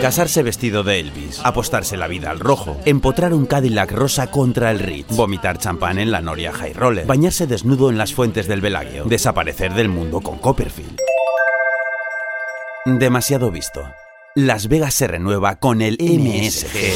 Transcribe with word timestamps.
Casarse 0.00 0.44
vestido 0.44 0.84
de 0.84 1.00
Elvis, 1.00 1.40
apostarse 1.42 1.96
la 1.96 2.06
vida 2.06 2.30
al 2.30 2.38
rojo, 2.38 2.76
empotrar 2.84 3.34
un 3.34 3.46
Cadillac 3.46 3.90
rosa 3.90 4.30
contra 4.30 4.70
el 4.70 4.78
Ritz, 4.78 5.08
vomitar 5.16 5.58
champán 5.58 5.98
en 5.98 6.12
la 6.12 6.20
Noria 6.20 6.52
High 6.52 6.72
Roller, 6.74 7.04
bañarse 7.04 7.48
desnudo 7.48 7.90
en 7.90 7.98
las 7.98 8.14
fuentes 8.14 8.46
del 8.46 8.60
Bellagio, 8.60 9.06
desaparecer 9.06 9.74
del 9.74 9.88
mundo 9.88 10.20
con 10.20 10.38
Copperfield. 10.38 11.00
Demasiado 12.84 13.50
visto. 13.50 13.92
Las 14.36 14.68
Vegas 14.68 14.94
se 14.94 15.08
renueva 15.08 15.56
con 15.56 15.82
el 15.82 15.98
MSG. 16.00 16.94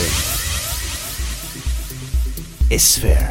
Sphere. 2.78 3.28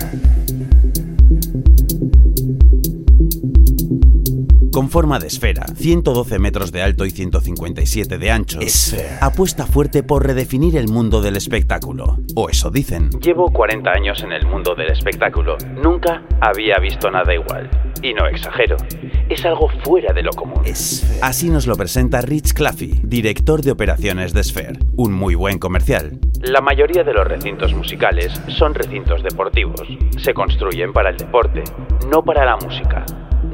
Con 4.72 4.90
forma 4.90 5.20
de 5.20 5.28
esfera, 5.28 5.66
112 5.76 6.40
metros 6.40 6.72
de 6.72 6.82
alto 6.82 7.06
y 7.06 7.12
157 7.12 8.18
de 8.18 8.32
ancho, 8.32 8.60
Sphere. 8.66 9.18
apuesta 9.20 9.66
fuerte 9.66 10.02
por 10.02 10.26
redefinir 10.26 10.78
el 10.78 10.88
mundo 10.88 11.22
del 11.22 11.36
espectáculo. 11.36 12.18
O 12.36 12.48
eso 12.50 12.72
dicen. 12.72 13.10
Llevo 13.22 13.52
40 13.52 13.92
años 13.92 14.24
en 14.24 14.32
el 14.32 14.46
mundo 14.48 14.74
del 14.74 14.90
espectáculo. 14.92 15.58
Nunca 15.84 16.24
había 16.40 16.78
visto 16.80 17.12
nada 17.12 17.34
igual. 17.34 17.70
Y 18.02 18.14
no 18.14 18.26
exagero. 18.28 18.78
Es 19.28 19.44
algo 19.46 19.68
fuera 19.84 20.14
de 20.14 20.24
lo 20.24 20.32
común. 20.32 20.64
Sphere. 20.74 21.20
Así 21.22 21.50
nos 21.50 21.68
lo 21.68 21.76
presenta 21.76 22.22
Rich 22.22 22.54
Claffey, 22.54 23.02
director 23.04 23.62
de 23.62 23.72
operaciones 23.72 24.32
de 24.34 24.42
Sphere. 24.44 24.80
Un 24.96 25.12
muy 25.12 25.36
buen 25.36 25.60
comercial. 25.60 26.18
La 26.42 26.62
mayoría 26.62 27.04
de 27.04 27.14
los 27.14 27.28
recintos 27.28 27.74
musicales 27.74 28.32
son 28.48 28.74
recintos 28.74 29.22
deportivos. 29.22 29.82
Se 30.18 30.34
construyen 30.34 30.94
para 30.94 31.10
el 31.10 31.18
deporte, 31.18 31.64
no 32.10 32.24
para 32.24 32.46
la 32.46 32.56
música. 32.56 33.06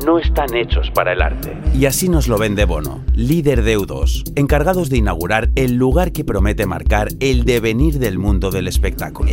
No 0.06 0.20
están 0.20 0.54
hechos 0.56 0.92
para 0.92 1.14
el 1.14 1.22
arte. 1.22 1.58
Y 1.74 1.86
así 1.86 2.10
nos 2.10 2.28
lo 2.28 2.38
vende 2.38 2.66
Bono, 2.66 3.04
líder 3.14 3.64
de 3.64 3.78
U2, 3.78 4.34
encargados 4.36 4.90
de 4.90 4.98
inaugurar 4.98 5.50
el 5.56 5.76
lugar 5.76 6.12
que 6.12 6.24
promete 6.24 6.66
marcar 6.66 7.10
el 7.20 7.46
devenir 7.46 8.00
del 8.00 8.20
mundo 8.20 8.52
del 8.52 8.68
espectáculo. 8.68 9.32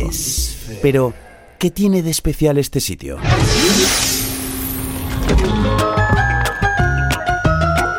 Pero, 0.81 1.13
¿qué 1.59 1.71
tiene 1.71 2.01
de 2.01 2.11
especial 2.11 2.57
este 2.57 2.79
sitio? 2.79 3.17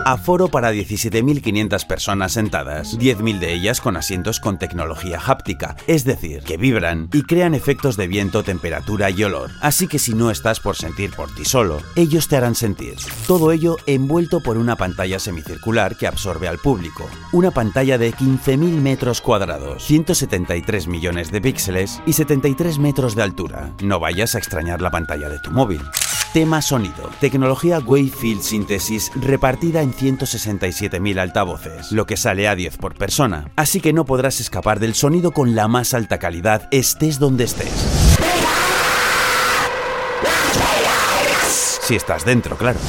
Aforo 0.06 0.46
para 0.46 0.72
17.500 0.72 1.84
personas 1.84 2.30
sentadas, 2.30 2.96
10.000 2.96 3.40
de 3.40 3.54
ellas 3.54 3.80
con 3.80 3.96
asientos 3.96 4.38
con 4.38 4.56
tecnología 4.56 5.18
háptica, 5.26 5.74
es 5.88 6.04
decir, 6.04 6.44
que 6.44 6.56
vibran 6.56 7.08
y 7.12 7.22
crean 7.22 7.56
efectos 7.56 7.96
de 7.96 8.06
viento, 8.06 8.44
temperatura 8.44 9.10
y 9.10 9.24
olor. 9.24 9.50
Así 9.60 9.88
que 9.88 9.98
si 9.98 10.14
no 10.14 10.30
estás 10.30 10.60
por 10.60 10.76
sentir 10.76 11.10
por 11.10 11.34
ti 11.34 11.44
solo, 11.44 11.82
ellos 11.96 12.28
te 12.28 12.36
harán 12.36 12.54
sentir. 12.54 12.94
Todo 13.26 13.50
ello 13.50 13.78
envuelto 13.86 14.38
por 14.38 14.58
una 14.58 14.76
pantalla 14.76 15.18
semicircular 15.18 15.96
que 15.96 16.06
absorbe 16.06 16.46
al 16.46 16.58
público. 16.58 17.10
Una 17.32 17.50
pantalla 17.50 17.98
de 17.98 18.14
15.000 18.14 18.80
metros 18.80 19.20
cuadrados, 19.20 19.82
173 19.86 20.86
millones 20.86 21.32
de 21.32 21.40
píxeles 21.40 22.00
y 22.06 22.12
73 22.12 22.78
metros 22.78 23.16
de 23.16 23.24
altura. 23.24 23.72
No 23.82 23.98
vayas 23.98 24.36
a 24.36 24.38
extrañar 24.38 24.80
la 24.80 24.92
pantalla 24.92 25.28
de 25.28 25.40
tu 25.40 25.50
móvil. 25.50 25.80
Tema 26.36 26.60
sonido. 26.60 27.08
Tecnología 27.18 27.78
Wavefield 27.78 28.42
Synthesis 28.42 29.10
repartida 29.14 29.80
en 29.80 29.94
167.000 29.94 31.18
altavoces, 31.18 31.90
lo 31.92 32.04
que 32.04 32.18
sale 32.18 32.46
a 32.46 32.54
10 32.54 32.76
por 32.76 32.94
persona. 32.94 33.50
Así 33.56 33.80
que 33.80 33.94
no 33.94 34.04
podrás 34.04 34.38
escapar 34.38 34.78
del 34.78 34.92
sonido 34.92 35.30
con 35.30 35.54
la 35.54 35.66
más 35.66 35.94
alta 35.94 36.18
calidad 36.18 36.68
estés 36.72 37.18
donde 37.18 37.44
estés. 37.44 37.72
Si 41.80 41.94
estás 41.96 42.26
dentro, 42.26 42.58
claro. 42.58 42.80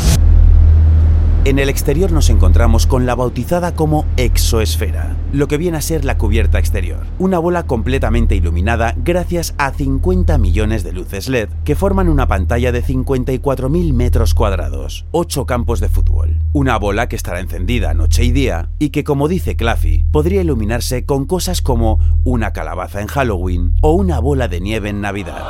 En 1.47 1.59
el 1.59 1.69
exterior 1.69 2.12
nos 2.12 2.30
encontramos 2.30 2.88
con 2.88 3.06
la 3.06 3.16
bautizada 3.16 3.74
como 3.74 4.03
exoesfera, 4.18 5.16
lo 5.31 5.47
que 5.47 5.56
viene 5.56 5.78
a 5.78 5.81
ser 5.81 6.03
la 6.03 6.18
cubierta 6.18 6.59
exterior, 6.59 7.06
una 7.19 7.40
bola 7.40 7.63
completamente 7.63 8.35
iluminada 8.35 8.96
gracias 8.97 9.56
a 9.57 9.72
50 9.72 10.38
millones 10.40 10.84
de 10.84 10.91
luces 10.91 11.30
LED 11.30 11.47
que 11.63 11.78
forman 11.78 12.09
una 12.09 12.28
pantalla 12.28 12.74
de 12.74 12.84
54.000 12.84 13.94
metros 13.94 14.34
cuadrados, 14.34 15.06
8 15.12 15.46
campos 15.46 15.80
de 15.80 15.88
fútbol, 15.88 16.38
una 16.52 16.78
bola 16.78 17.07
que 17.07 17.16
estará 17.16 17.40
encendida 17.40 17.94
noche 17.94 18.25
y 18.25 18.34
día 18.34 18.72
y 18.78 18.90
que 18.90 19.06
como 19.06 19.30
dice 19.30 19.56
Claffy, 19.56 20.03
podría 20.12 20.41
iluminarse 20.41 21.06
con 21.06 21.24
cosas 21.25 21.62
como 21.62 22.02
una 22.25 22.52
calabaza 22.52 23.00
en 23.00 23.07
Halloween 23.07 23.78
o 23.80 23.94
una 23.94 24.19
bola 24.19 24.50
de 24.50 24.59
nieve 24.59 24.90
en 24.90 25.00
Navidad. 25.00 25.46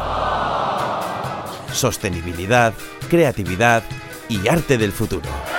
Sostenibilidad, 1.73 2.75
creatividad 3.09 3.81
y 4.29 4.47
arte 4.47 4.77
del 4.77 4.91
futuro. 4.91 5.56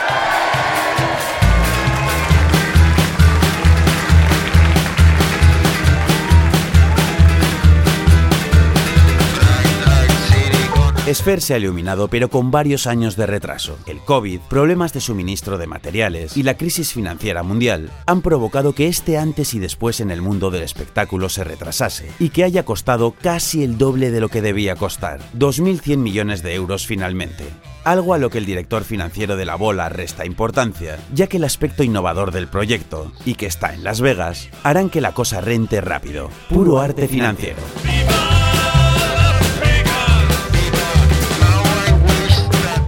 Sphere 11.14 11.40
se 11.40 11.54
ha 11.54 11.58
iluminado 11.58 12.08
pero 12.08 12.28
con 12.28 12.50
varios 12.50 12.86
años 12.86 13.16
de 13.16 13.26
retraso. 13.26 13.78
El 13.86 14.00
COVID, 14.00 14.40
problemas 14.40 14.92
de 14.92 15.00
suministro 15.00 15.56
de 15.56 15.66
materiales 15.66 16.36
y 16.36 16.42
la 16.42 16.58
crisis 16.58 16.92
financiera 16.92 17.42
mundial 17.42 17.90
han 18.06 18.20
provocado 18.20 18.74
que 18.74 18.88
este 18.88 19.16
antes 19.16 19.54
y 19.54 19.58
después 19.58 20.00
en 20.00 20.10
el 20.10 20.20
mundo 20.20 20.50
del 20.50 20.62
espectáculo 20.62 21.28
se 21.28 21.44
retrasase 21.44 22.10
y 22.18 22.28
que 22.28 22.44
haya 22.44 22.64
costado 22.64 23.12
casi 23.12 23.64
el 23.64 23.78
doble 23.78 24.10
de 24.10 24.20
lo 24.20 24.28
que 24.28 24.42
debía 24.42 24.76
costar, 24.76 25.20
2.100 25.38 25.96
millones 25.96 26.42
de 26.42 26.54
euros 26.54 26.86
finalmente. 26.86 27.44
Algo 27.84 28.12
a 28.12 28.18
lo 28.18 28.28
que 28.28 28.38
el 28.38 28.44
director 28.44 28.84
financiero 28.84 29.36
de 29.36 29.46
la 29.46 29.54
bola 29.54 29.88
resta 29.88 30.26
importancia, 30.26 30.98
ya 31.14 31.26
que 31.26 31.38
el 31.38 31.44
aspecto 31.44 31.82
innovador 31.82 32.32
del 32.32 32.48
proyecto, 32.48 33.12
y 33.24 33.36
que 33.36 33.46
está 33.46 33.72
en 33.72 33.82
Las 33.82 34.02
Vegas, 34.02 34.50
harán 34.62 34.90
que 34.90 35.00
la 35.00 35.14
cosa 35.14 35.40
rente 35.40 35.80
rápido. 35.80 36.28
Puro 36.50 36.80
arte 36.80 37.08
financiero. 37.08 37.62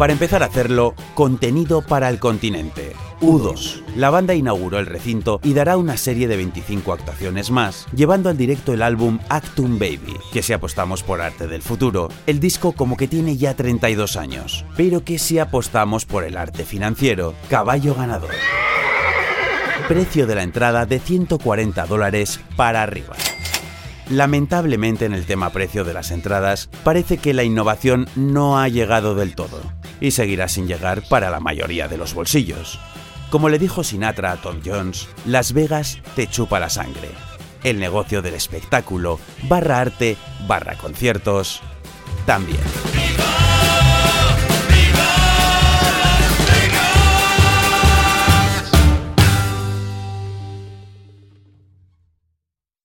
Para 0.01 0.15
empezar 0.15 0.43
a 0.43 0.47
hacerlo, 0.47 0.95
contenido 1.13 1.83
para 1.83 2.09
el 2.09 2.19
continente. 2.19 2.95
U2. 3.21 3.83
La 3.97 4.09
banda 4.09 4.33
inauguró 4.33 4.79
el 4.79 4.87
recinto 4.87 5.41
y 5.43 5.53
dará 5.53 5.77
una 5.77 5.99
serie 5.99 6.27
de 6.27 6.39
25 6.39 6.95
actuaciones 6.95 7.51
más, 7.51 7.87
llevando 7.95 8.31
al 8.31 8.39
directo 8.39 8.73
el 8.73 8.81
álbum 8.81 9.19
Actum 9.29 9.79
Baby, 9.79 10.17
que 10.33 10.43
si 10.43 10.55
apostamos 10.55 11.03
por 11.03 11.21
arte 11.21 11.49
del 11.49 11.61
futuro, 11.61 12.09
el 12.27 12.41
disco 12.41 12.73
como 12.73 12.97
que 12.97 13.09
tiene 13.09 13.37
ya 13.37 13.53
32 13.53 14.17
años, 14.17 14.65
pero 14.75 15.05
que 15.05 15.19
si 15.19 15.39
apostamos 15.39 16.07
por 16.07 16.25
el 16.25 16.39
arte 16.39 16.65
financiero, 16.65 17.35
caballo 17.51 17.95
ganador. 17.95 18.31
Precio 19.87 20.27
de 20.27 20.35
la 20.35 20.45
entrada 20.45 20.87
de 20.87 20.99
140 20.99 21.85
dólares 21.85 22.41
para 22.57 22.83
arriba. 22.83 23.17
Lamentablemente 24.09 25.05
en 25.05 25.13
el 25.13 25.27
tema 25.27 25.51
precio 25.51 25.85
de 25.85 25.93
las 25.93 26.11
entradas, 26.11 26.71
parece 26.85 27.19
que 27.19 27.35
la 27.35 27.45
innovación 27.45 28.09
no 28.17 28.59
ha 28.59 28.67
llegado 28.69 29.15
del 29.15 29.35
todo 29.35 29.79
y 30.01 30.11
seguirá 30.11 30.49
sin 30.49 30.67
llegar 30.67 31.03
para 31.09 31.31
la 31.31 31.41
mayoría 31.41 31.89
de 31.89 31.99
los 31.99 32.15
bolsillos. 32.15 32.79
Como 33.31 33.49
le 33.49 33.59
dijo 33.59 33.85
Sinatra 33.85 34.33
a 34.33 34.37
Tom 34.37 34.61
Jones, 34.65 35.09
Las 35.25 35.53
Vegas 35.53 35.99
te 36.17 36.27
chupa 36.27 36.59
la 36.59 36.69
sangre. 36.69 37.09
El 37.63 37.79
negocio 37.79 38.23
del 38.23 38.35
espectáculo, 38.35 39.21
barra 39.43 39.81
arte, 39.81 40.17
barra 40.47 40.77
conciertos, 40.77 41.61
también. 42.27 42.59